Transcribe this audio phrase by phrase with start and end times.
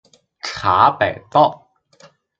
[0.41, 1.69] 茶百道